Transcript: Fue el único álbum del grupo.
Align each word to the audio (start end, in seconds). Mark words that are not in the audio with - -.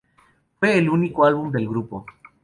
Fue 0.59 0.79
el 0.79 0.89
único 0.89 1.25
álbum 1.25 1.51
del 1.51 1.69
grupo. 1.69 2.07